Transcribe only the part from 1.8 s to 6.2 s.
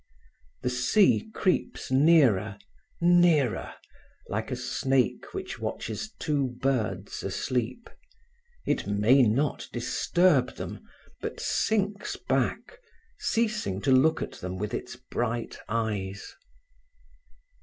nearer, nearer, like a snake which watches